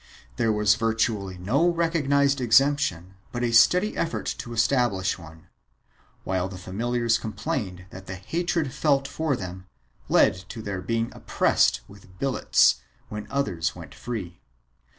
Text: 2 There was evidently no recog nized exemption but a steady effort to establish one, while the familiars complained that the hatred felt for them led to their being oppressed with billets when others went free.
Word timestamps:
2 0.29 0.29
There 0.37 0.51
was 0.51 0.73
evidently 0.81 1.37
no 1.37 1.71
recog 1.71 2.07
nized 2.07 2.41
exemption 2.41 3.13
but 3.31 3.43
a 3.43 3.51
steady 3.51 3.95
effort 3.95 4.25
to 4.39 4.51
establish 4.51 5.19
one, 5.19 5.45
while 6.23 6.49
the 6.49 6.57
familiars 6.57 7.19
complained 7.19 7.85
that 7.91 8.07
the 8.07 8.15
hatred 8.15 8.73
felt 8.73 9.07
for 9.07 9.35
them 9.35 9.67
led 10.09 10.33
to 10.49 10.63
their 10.63 10.81
being 10.81 11.11
oppressed 11.13 11.81
with 11.87 12.17
billets 12.17 12.77
when 13.09 13.27
others 13.29 13.75
went 13.75 13.93
free. 13.93 14.41